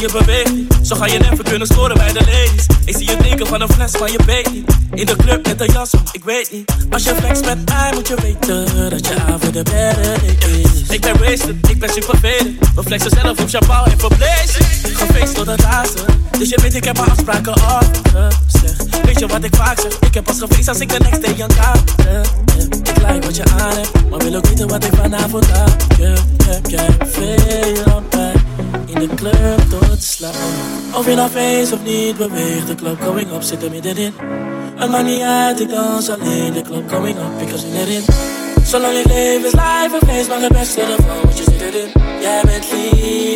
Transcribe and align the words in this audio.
je 0.00 0.66
Zo 0.82 0.96
ga 0.96 1.06
je 1.06 1.18
never 1.18 1.44
kunnen 1.44 1.66
scoren 1.66 1.96
bij 1.96 2.12
de 2.12 2.18
ladies. 2.18 2.66
Ik 2.84 2.96
zie 2.96 3.10
je 3.10 3.16
drinken 3.16 3.46
van 3.46 3.60
een 3.60 3.68
fles, 3.68 3.98
maar 3.98 4.10
je 4.10 4.18
weet 4.26 4.50
In 4.94 5.06
de 5.06 5.16
club 5.16 5.46
met 5.46 5.60
een 5.60 5.72
jas, 5.72 5.90
ik 6.12 6.24
weet 6.24 6.52
niet. 6.52 6.72
Als 6.90 7.04
je 7.04 7.14
flex 7.14 7.40
met 7.40 7.68
mij, 7.68 7.90
moet 7.94 8.08
je 8.08 8.14
weten 8.22 8.90
Dat 8.90 9.06
je 9.06 9.14
avond 9.14 9.52
de 9.52 9.62
better 9.62 10.22
is. 10.22 10.88
Ik 10.88 11.00
ben 11.00 11.18
wasted, 11.18 11.68
ik 11.68 11.78
ben 11.78 11.88
super 11.88 12.18
vervelend 12.18 12.58
We 12.74 12.82
flexen 12.82 13.10
zelf 13.10 13.40
op 13.40 13.48
champagne 13.48 13.90
en 13.90 13.98
verblezen 13.98 14.64
Gefeest 14.82 15.34
tot 15.34 15.46
het 15.46 15.62
laatste. 15.62 16.02
Dus 16.38 16.48
je 16.48 16.58
weet 16.62 16.74
ik 16.74 16.84
heb 16.84 16.96
mijn 16.96 17.10
afspraken 17.10 17.52
afgezegd 17.52 19.04
Weet 19.04 19.18
je 19.18 19.26
wat 19.26 19.44
ik 19.44 19.56
vaak 19.56 19.80
zeg? 19.80 19.98
Ik 19.98 20.14
heb 20.14 20.24
pas 20.24 20.38
gefeest 20.38 20.68
als 20.68 20.78
ik 20.78 20.88
de 20.88 20.98
next 20.98 21.22
day 21.22 21.42
aan 21.42 21.76
heb. 22.06 22.26
Ik 22.82 22.96
like 22.96 23.26
wat 23.26 23.36
je 23.36 23.44
aan 23.44 23.76
hebt 23.76 24.10
Maar 24.10 24.18
wil 24.18 24.34
ook 24.34 24.46
weten 24.46 24.68
wat 24.68 24.84
ik 24.84 24.92
vanavond 24.94 25.52
aan 25.52 25.76
heb. 25.98 26.18
Heb 26.44 26.66
jij 26.66 26.96
veel 27.10 27.84
aan 27.84 28.79
in 28.94 29.08
de 29.08 29.14
club 29.14 29.60
tot 29.68 30.02
slaap. 30.02 30.34
Of 30.94 31.06
je 31.06 31.14
nou 31.14 31.30
feest 31.30 31.72
of 31.72 31.82
niet 31.82 32.16
beweegt, 32.16 32.66
de 32.66 32.74
club 32.74 33.02
going 33.02 33.32
up 33.32 33.42
zit 33.42 33.62
er 33.62 33.70
middenin. 33.70 34.14
Het 34.74 34.90
maakt 34.90 35.04
niet 35.04 35.20
uit, 35.20 35.60
ik 35.60 35.68
dans 35.68 36.10
alleen, 36.10 36.52
de 36.52 36.62
club 36.62 36.90
going 36.90 37.16
up, 37.16 37.42
ik 37.42 37.48
heb 37.48 37.58
zin 37.58 37.74
erin. 37.74 38.04
Zolang 38.64 38.96
ik 38.96 39.06
leef 39.06 39.44
is 39.44 39.52
life 39.52 39.98
een 40.00 40.08
feest, 40.08 40.28
maar 40.28 40.40
het 40.40 40.52
beste 40.52 40.80
ervan, 40.80 41.20
want 41.22 41.38
je 41.38 41.44
zit 41.44 41.60
erin. 41.60 41.90
Jij 42.20 42.42
bent 42.44 42.64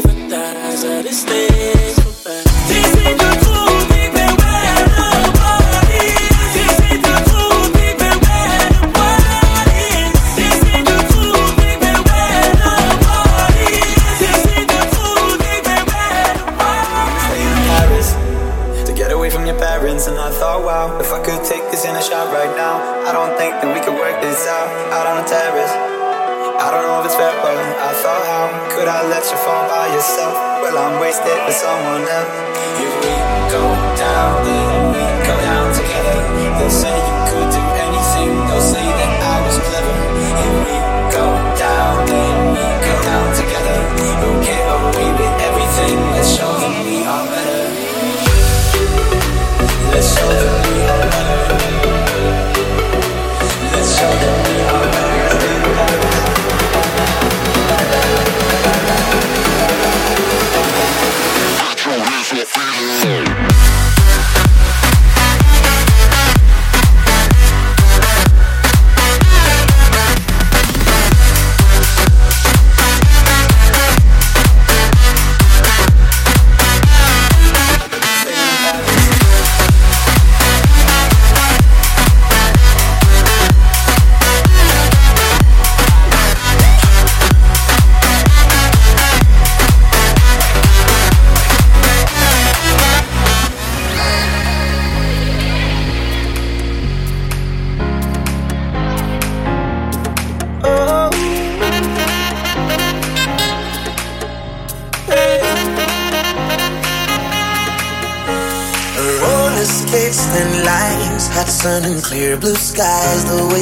en 0.05 0.29
thuis, 0.29 0.83
er 0.83 1.07
is 1.07 1.25
niks 1.25 1.95
voorbij. 2.03 2.43
Het 2.45 2.71
is 2.71 3.05
niet 3.05 3.19
te 3.19 3.84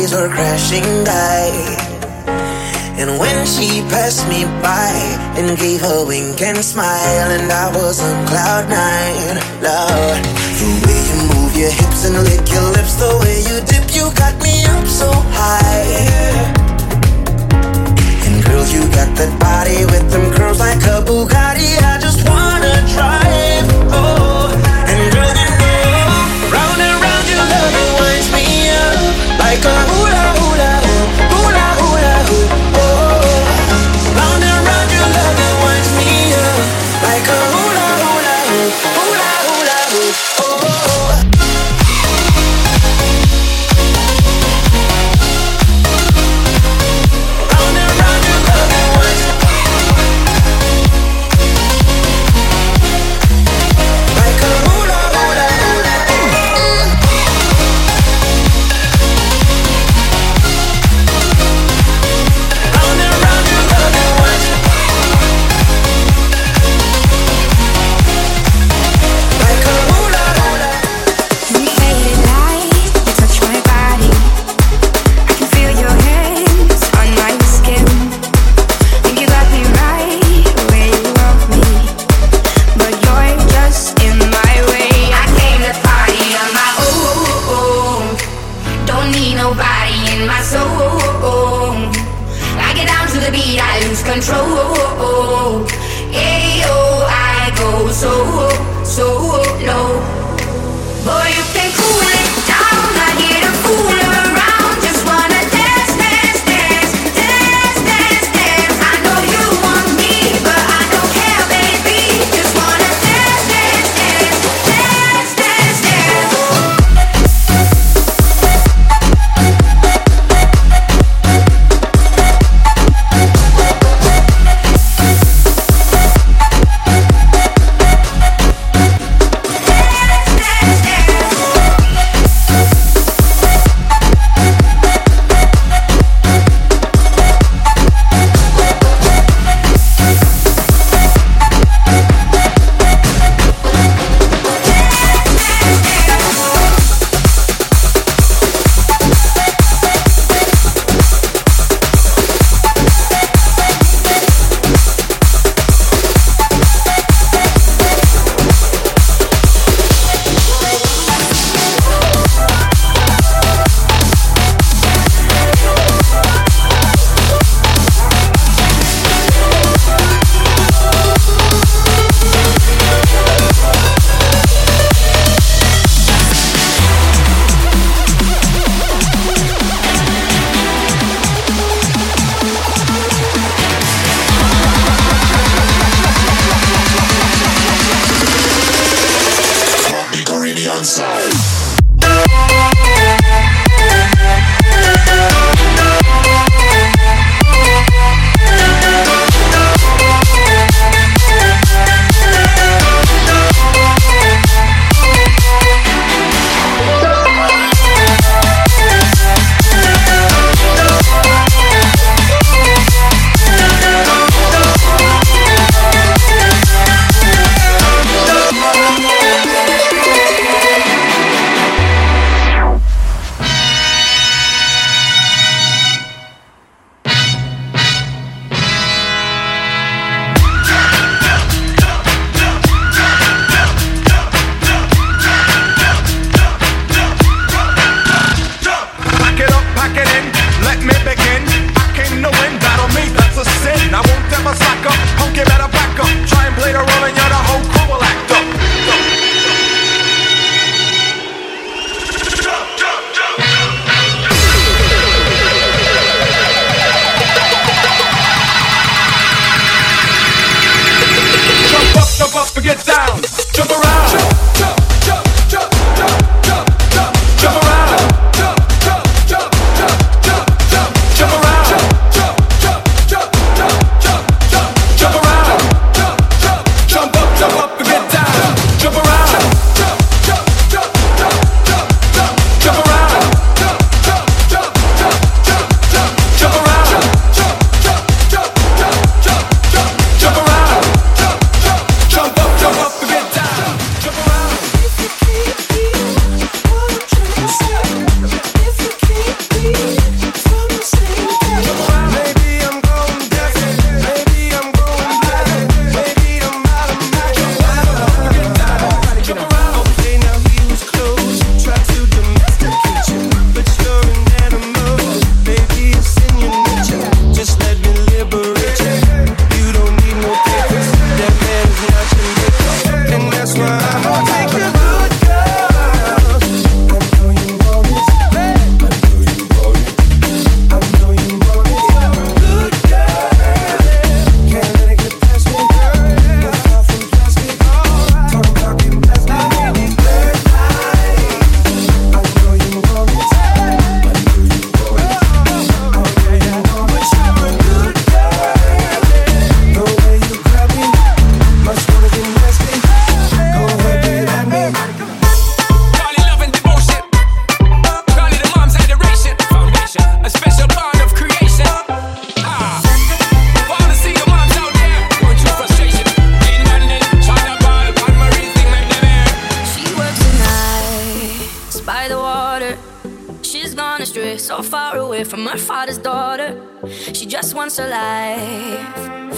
waves 0.02 0.14
were 0.14 0.28
crashing 0.28 1.04
by. 1.04 1.50
And 2.98 3.18
when 3.18 3.46
she 3.46 3.82
passed 3.88 4.28
me 4.28 4.44
by 4.62 4.92
and 5.38 5.58
gave 5.58 5.82
a 5.82 6.04
wink 6.06 6.40
and 6.42 6.58
smile, 6.58 7.30
and 7.30 7.50
I 7.50 7.68
was 7.74 8.00
on 8.00 8.26
cloud 8.26 8.68
nine, 8.68 9.36
Lord, 9.62 10.22
the 10.58 10.68
way 10.84 11.00
you 11.10 11.18
move 11.34 11.56
your 11.56 11.70
hips 11.70 12.04
and 12.06 12.14
lick 12.28 12.44
your 12.50 12.68
lips, 12.76 12.94
the 12.94 13.12
way 13.22 13.38
you 13.48 13.56
dip, 13.70 13.94
you 13.94 14.10
got 14.14 14.34
me 14.42 14.64
up 14.66 14.86
so 14.86 15.10
high. 15.38 16.52
And 18.26 18.44
girl, 18.44 18.66
you 18.66 18.82
got 18.98 19.10
that 19.18 19.32
body 19.38 19.84
with 19.86 20.10
them 20.10 20.32
curls 20.34 20.58
like 20.58 20.82
a 20.82 21.02
Bugatti. 21.06 21.78
I 21.82 21.98
just 22.00 22.28
wanna 22.28 22.74
drive. 22.94 23.22
Oh, 23.22 23.51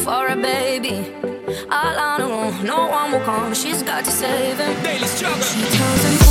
for 0.04 0.28
a 0.28 0.36
baby. 0.36 1.14
All 1.70 1.98
on 1.98 2.20
her 2.20 2.26
own, 2.26 2.64
no 2.64 2.88
one 2.88 3.12
will 3.12 3.20
come. 3.20 3.54
She's 3.54 3.82
got 3.82 4.04
to 4.04 4.10
save 4.10 4.58
him. 4.58 4.82
Daily 4.82 5.06
struggle. 5.06 5.42
She 5.42 5.62
tells 5.76 6.04
him. 6.04 6.23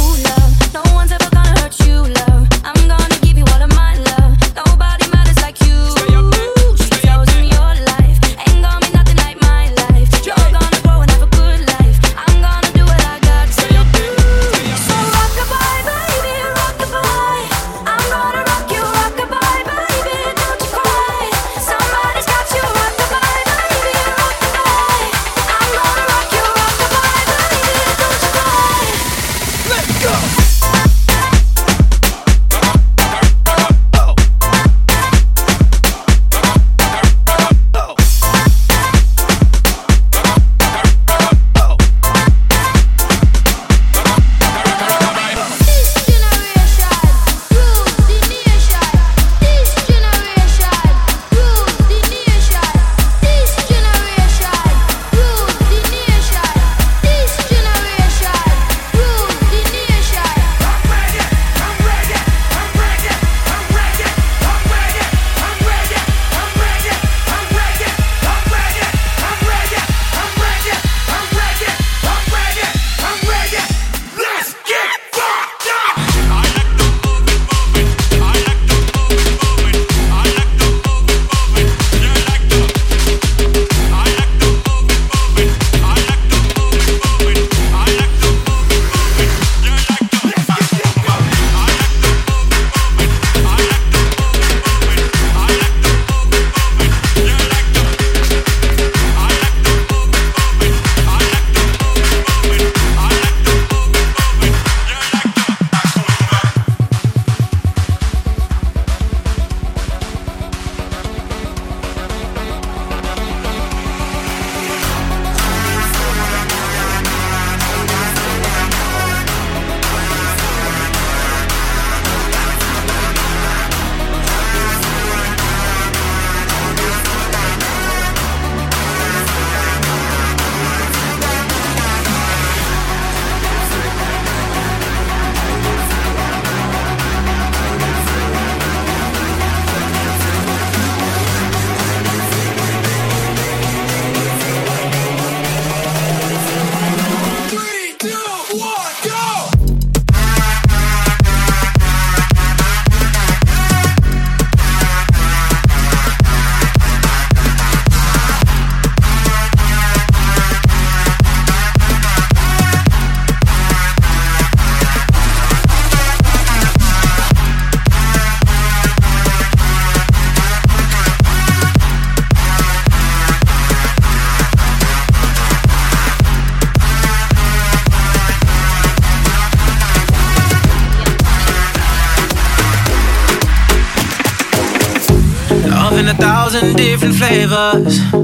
thousand 186.53 186.75
different 186.75 187.15
flavors. 187.15 188.22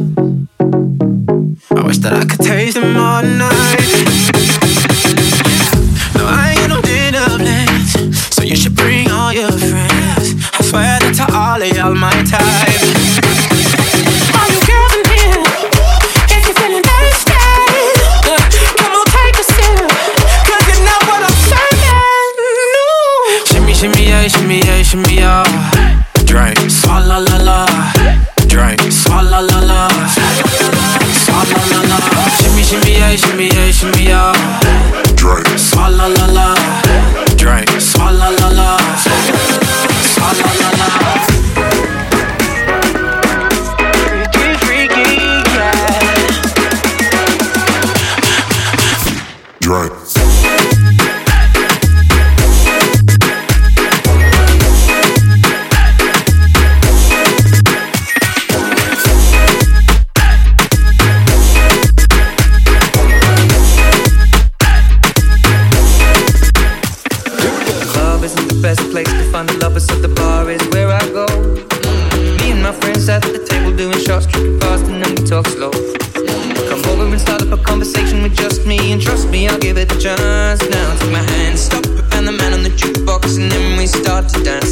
start 84.20 84.34
to 84.34 84.44
dance. 84.44 84.69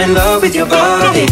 I'm 0.00 0.10
in 0.10 0.14
love 0.14 0.42
with 0.42 0.54
your 0.54 0.66
body. 0.66 1.26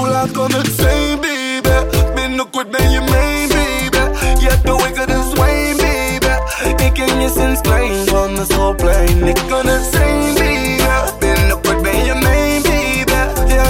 voel 0.00 0.08
laat 0.08 0.30
kan 0.30 0.52
het 0.52 0.70
zijn, 0.76 1.20
baby. 1.20 1.96
Binnen 2.14 2.50
kort 2.50 2.70
ben 2.70 2.90
je 2.90 3.00
mijn, 3.00 3.48
baby. 3.48 3.88
the 4.64 4.72
way 4.76 4.92
de 4.92 5.04
wickedest 5.04 5.32
wijn, 5.38 5.76
baby. 5.76 6.84
Ik 6.84 6.92
ken 6.92 7.20
je 7.20 7.30
sinds 7.34 7.60
on 7.68 8.06
van 8.06 8.34
de 8.34 8.74
plane. 8.76 9.30
Ik 9.30 9.38
gonna 9.48 9.78
zijn, 9.92 10.34
baby. 10.34 10.82
Binnenkort 11.18 11.82
ben 11.82 12.04
je 12.04 12.14
mijn, 12.14 12.62
baby. 12.62 13.04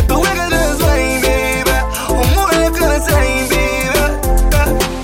the 0.06 0.14
way 0.14 0.34
de 0.34 0.44
wickedest 0.46 0.80
wijn, 0.84 1.20
baby. 1.20 1.76
Hoe 2.06 2.26
moeilijk 2.34 2.76
gonna 2.78 3.00
zijn, 3.08 3.48
baby? 3.48 3.88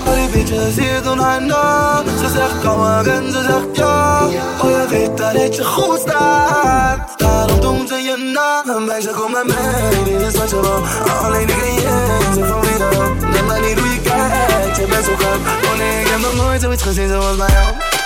Al 0.05 0.13
die 0.15 0.29
bitches 0.29 0.75
hier 0.75 1.01
doen 1.03 1.19
haar 1.19 1.41
naam. 1.41 2.05
Ze 2.19 2.29
zegt 2.35 2.61
kom 2.63 2.77
maar 2.77 3.05
en 3.05 3.31
ze 3.31 3.41
zegt 3.41 3.77
ja. 3.77 4.23
Oh, 4.61 4.69
je 4.69 4.85
weet 4.89 5.17
dat 5.17 5.31
het 5.31 5.55
je 5.55 5.63
goed 5.63 5.99
staat 5.99 7.16
like 8.97 9.09
je 9.09 9.21
kom 9.21 9.31
naar 9.31 9.45
mij, 9.45 10.03
dit 10.03 10.21
is 10.21 10.37
wat 10.39 10.49
je 10.49 10.61
wil. 10.61 10.83
Alleen 11.23 11.49
ik 11.49 11.57
en 11.57 11.73
jij 11.73 12.19
zijn 12.33 12.45
verweerd 12.45 12.97
Let 13.31 13.45
maar 13.45 13.61
niet 13.61 13.79
hoe 13.79 13.89
je 13.89 14.01
kijkt, 14.01 14.77
je 14.77 14.85
bent 14.85 15.05
zo 15.05 15.15
gek 15.15 15.39
Oh 15.71 15.77
nee, 15.77 16.01
ik 16.01 16.07
heb 16.07 16.19
nog 16.19 16.35
So 16.35 16.59
zoiets 16.59 16.83
gezien 16.83 17.07
zoals 17.07 17.37
bij 17.37 17.96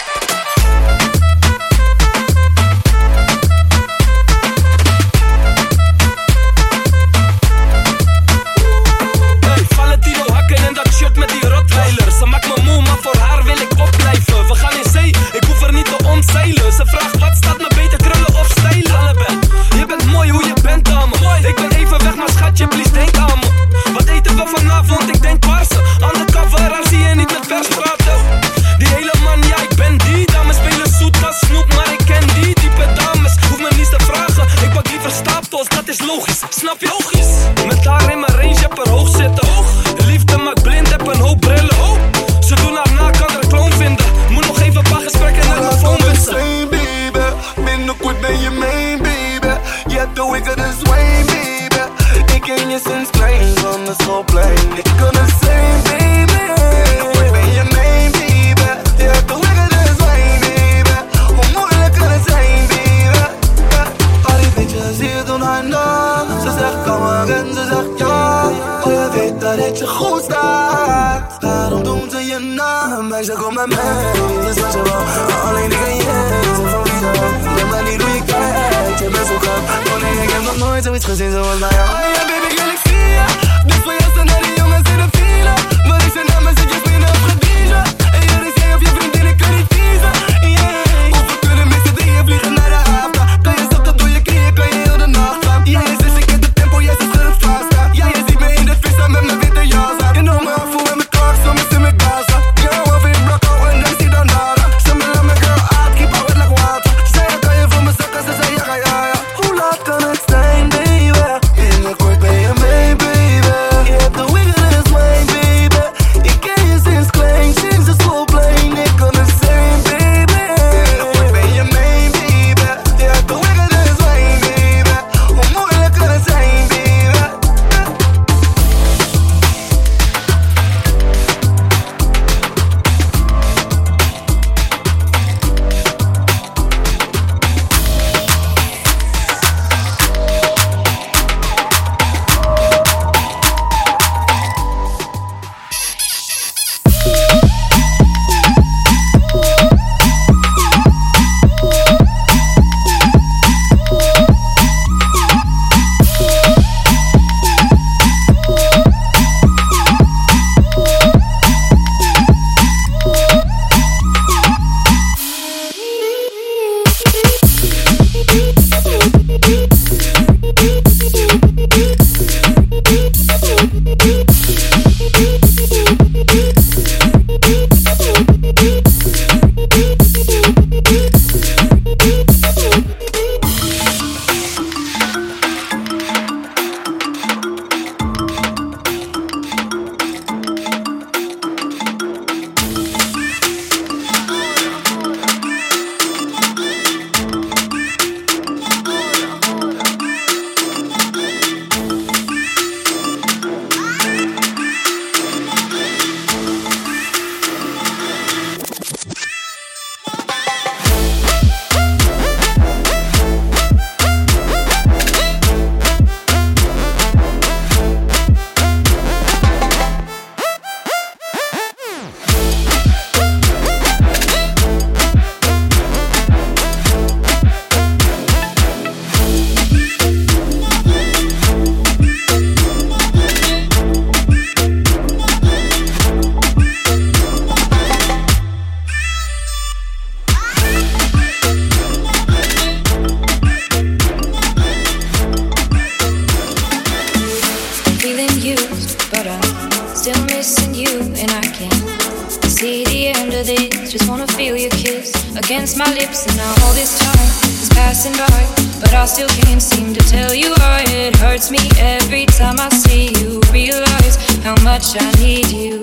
my 255.86 255.94
lips 255.94 256.28
and 256.28 256.38
now 256.38 256.54
all 256.64 256.74
this 256.74 256.94
time 257.00 257.28
is 257.64 257.70
passing 257.70 258.14
by. 258.14 258.42
But 258.80 258.94
I 258.94 259.06
still 259.06 259.32
can't 259.42 259.62
seem 259.62 259.94
to 259.94 260.04
tell 260.16 260.34
you 260.34 260.50
why 260.60 260.84
It 260.88 261.16
hurts 261.16 261.50
me 261.50 261.64
every 261.78 262.26
time 262.26 262.58
I 262.60 262.70
see 262.70 263.06
you. 263.20 263.42
Realize 263.52 264.16
how 264.46 264.56
much 264.64 264.86
I 265.06 265.10
need 265.24 265.48
you. 265.48 265.76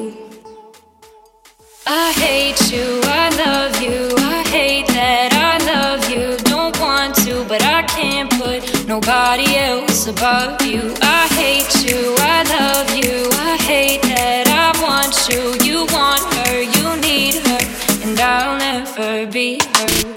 I 1.87 2.13
hate 2.25 2.63
you, 2.73 2.87
I 3.23 3.27
love 3.45 3.75
you. 3.83 3.99
I 4.37 4.39
hate 4.57 4.89
that 4.99 5.31
I 5.51 5.55
love 5.73 6.03
you. 6.13 6.37
Don't 6.53 6.79
want 6.81 7.15
to, 7.25 7.45
but 7.53 7.63
I 7.63 7.83
can't 7.83 8.31
put 8.43 8.61
Nobody 8.87 9.57
else 9.57 10.07
above 10.07 10.63
you. 10.63 10.95
I 11.03 11.23
hate 11.41 11.75
you, 11.87 12.15
I 12.21 12.28
never 18.99 19.31
be 19.31 19.61
heard. 19.75 20.08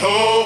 home. 0.00 0.39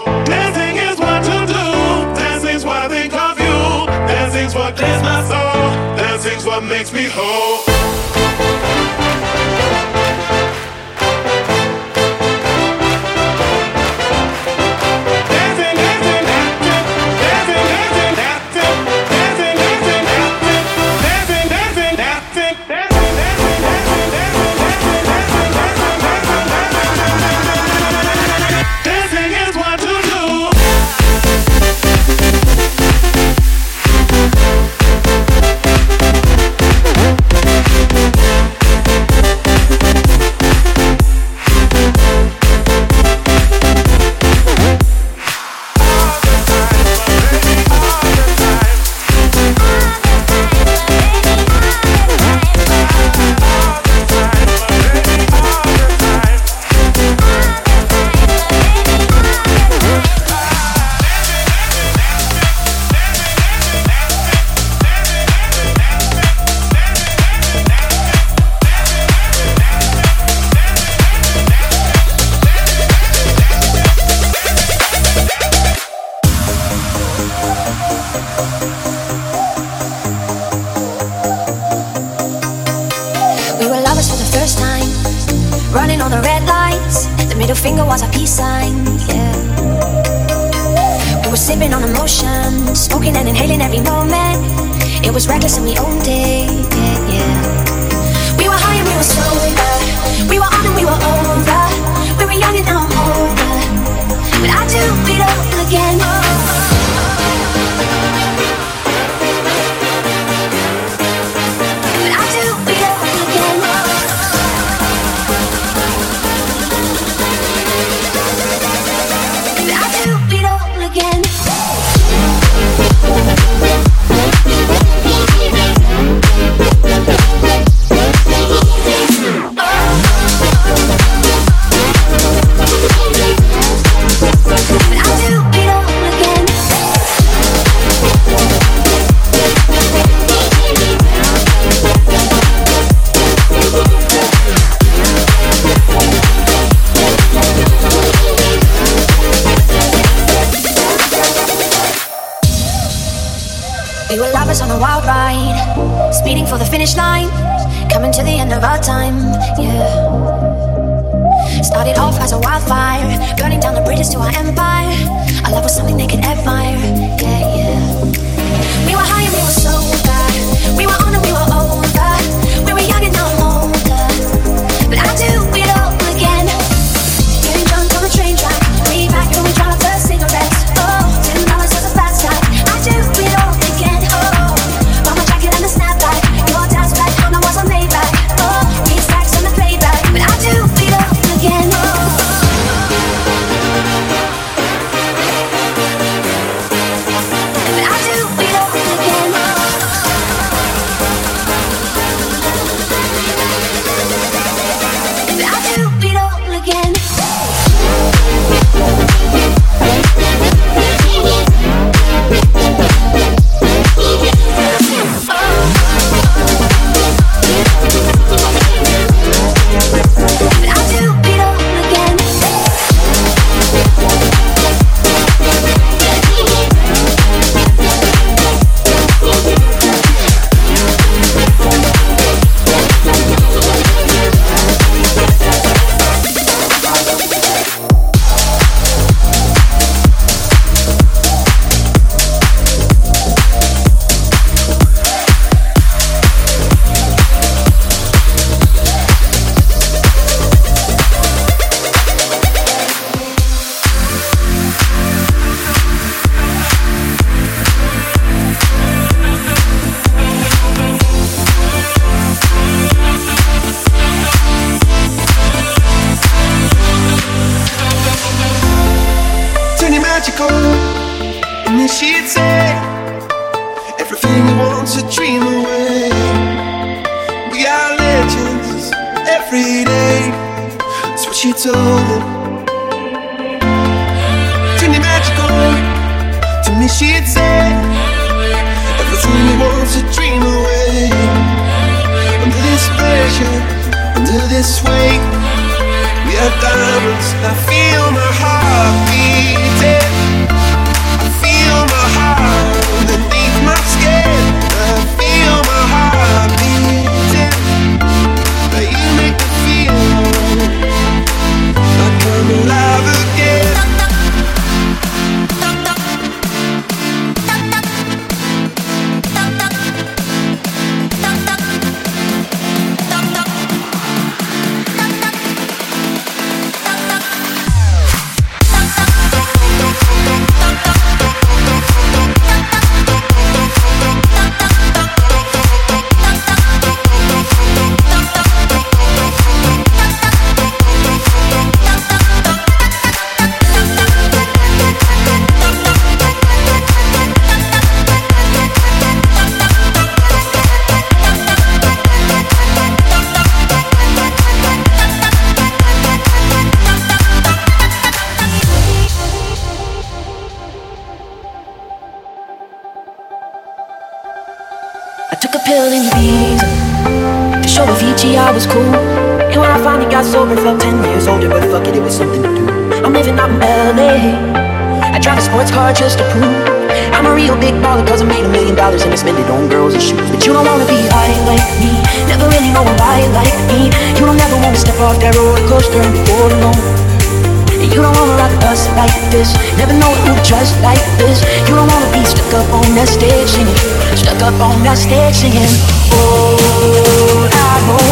this. 389.45 389.77
Never 389.77 389.93
know 389.93 390.11
it 390.11 390.31
would 390.31 390.45
just 390.45 390.81
like 390.81 391.03
this. 391.19 391.43
You 391.69 391.77
don't 391.77 391.89
wanna 391.89 392.11
be 392.13 392.25
stuck 392.25 392.53
up 392.55 392.69
on 392.73 392.95
that 392.97 393.09
stage 393.09 393.49
singing, 393.49 393.77
stuck 394.17 394.41
up 394.43 394.59
on 394.61 394.83
that 394.85 394.97
stage 394.97 395.37
singing. 395.37 395.69
Oh, 396.13 397.49
I 397.53 397.75
know 397.87 398.05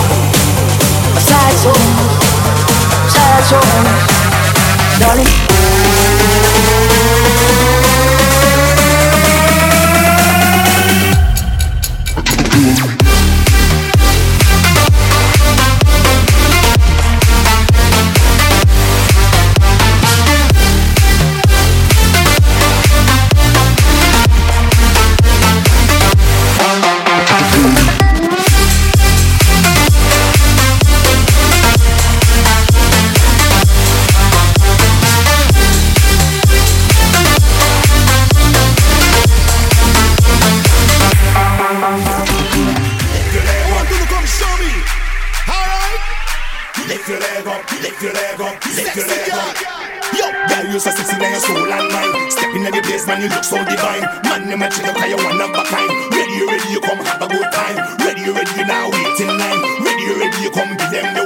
a 1.17 1.21
sad 1.21 1.53
song, 1.65 1.89
sad 3.09 3.41
song, 3.49 3.85
darling. 5.01 5.62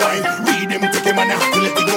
wine. 0.07 0.23
Read 0.47 0.71
them, 0.71 0.93
take 0.93 1.05
him 1.05 1.19
and 1.19 1.33
I 1.33 1.35
have 1.35 1.55
to 1.55 1.61
let 1.61 1.79
it 1.79 1.87
go. 1.87 1.96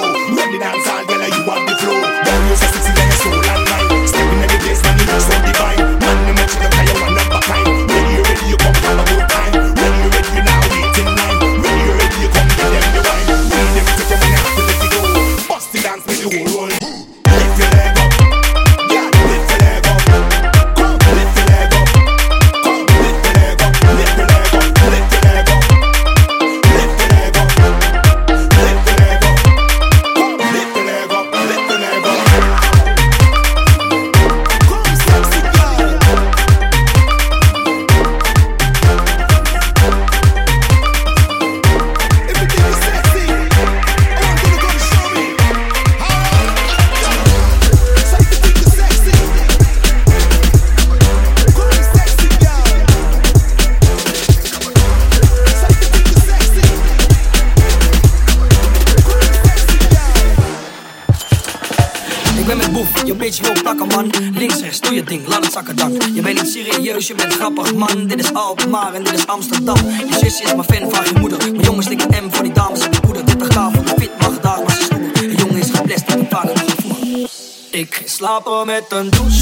je 67.10 67.16
bent 67.16 67.34
grappig 67.34 67.76
man. 67.76 68.08
Dit 68.08 68.20
is 68.20 68.34
Alkmaar 68.34 68.94
en 68.94 69.04
dit 69.04 69.14
is 69.14 69.28
Amsterdam. 69.28 69.76
Je 69.76 70.18
zusje 70.20 70.44
is 70.44 70.54
mijn 70.56 70.64
fan, 70.64 70.92
van 70.92 71.06
je 71.06 71.20
moeder. 71.20 71.38
Mijn 71.38 71.60
jongens 71.60 71.88
liggen 71.88 72.26
M 72.26 72.32
voor 72.32 72.44
die 72.44 72.54
dames 72.54 72.86
op 72.86 72.92
de 72.94 73.00
poeder. 73.00 73.26
30 73.26 73.48
k 73.48 73.54
voor 73.54 73.84
de 73.84 73.94
fit, 73.98 74.20
mag 74.20 74.40
daar 74.40 74.64
maar 74.64 74.72
ze 74.72 74.84
snoeren. 74.84 75.12
Jongens 75.14 75.42
jongen 75.42 75.58
is 75.58 75.70
geblest, 75.72 76.10
ik 76.10 76.28
vaak 76.30 76.44
nog 76.44 76.76
vroeg 76.78 77.30
Ik 77.70 78.02
slaap 78.06 78.46
al 78.46 78.66
met 78.66 78.84
een 78.90 79.10
douche. 79.10 79.39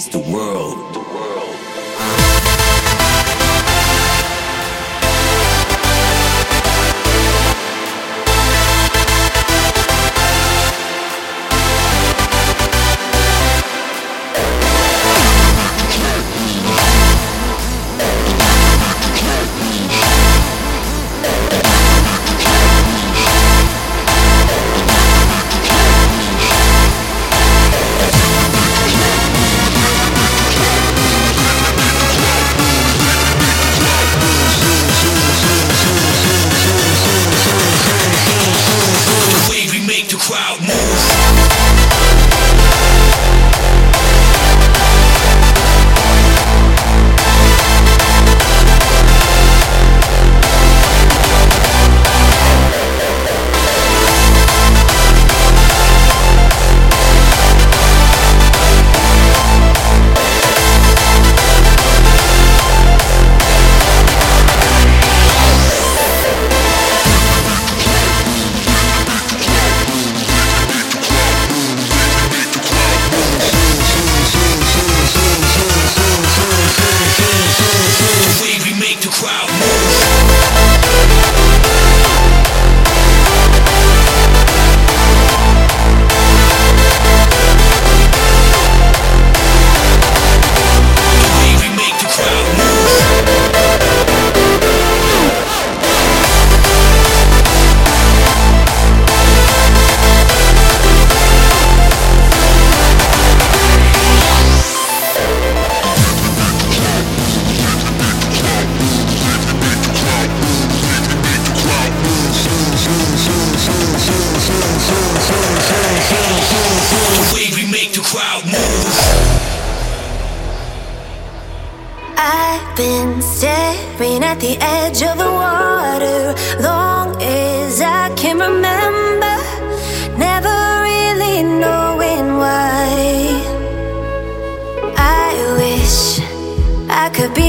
is 0.00 0.08
the 0.08 0.18
world. 0.32 0.49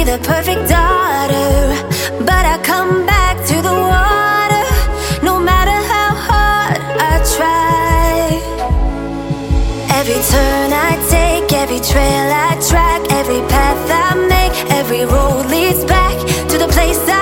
the 0.03 0.17
perfect 0.23 0.67
daughter, 0.67 1.75
but 2.25 2.43
I 2.45 2.57
come 2.63 3.05
back 3.05 3.37
to 3.45 3.61
the 3.61 3.77
water 3.93 4.65
no 5.23 5.39
matter 5.39 5.77
how 5.93 6.09
hard 6.29 6.79
I 7.11 7.13
try. 7.35 8.41
Every 9.99 10.19
turn 10.33 10.73
I 10.73 10.91
take, 11.09 11.53
every 11.53 11.79
trail 11.79 12.27
I 12.49 12.57
track, 12.67 13.01
every 13.11 13.41
path 13.47 13.81
I 13.91 14.15
make, 14.27 14.71
every 14.71 15.05
road 15.05 15.45
leads 15.51 15.85
back 15.85 16.17
to 16.49 16.57
the 16.57 16.67
place 16.67 16.99
I 17.07 17.20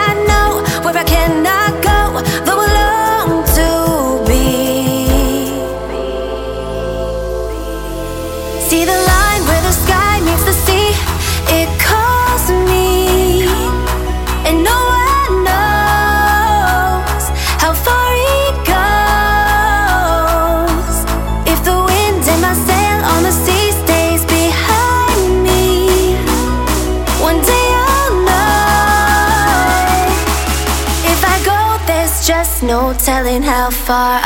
telling 32.99 33.41
how 33.41 33.69
far 33.69 34.19